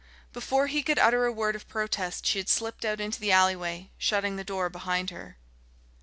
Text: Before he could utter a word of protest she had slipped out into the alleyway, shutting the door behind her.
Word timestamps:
Before 0.33 0.65
he 0.65 0.81
could 0.81 0.97
utter 0.97 1.25
a 1.27 1.31
word 1.31 1.55
of 1.55 1.67
protest 1.67 2.25
she 2.25 2.39
had 2.39 2.49
slipped 2.49 2.83
out 2.85 2.99
into 2.99 3.19
the 3.19 3.31
alleyway, 3.31 3.91
shutting 3.99 4.35
the 4.35 4.43
door 4.43 4.67
behind 4.67 5.11
her. 5.11 5.37